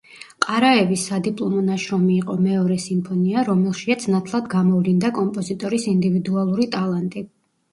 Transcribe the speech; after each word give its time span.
ყარაევის 0.43 1.01
სადიპლომო 1.09 1.59
ნაშრომი 1.67 2.09
იყო 2.21 2.37
მეორე 2.45 2.77
სიმფონია, 2.85 3.45
რომელშიაც 3.51 4.09
ნათლად 4.15 4.49
გამოვლინდა 4.55 5.13
კომპოზიტორის 5.21 5.87
ინდივიდუალური 5.93 6.71
ტალანტი. 6.79 7.25